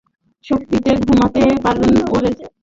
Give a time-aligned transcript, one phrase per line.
[0.45, 2.49] শান্তিতে ঘুমাতে পারবেন ওপারে গিয়ে!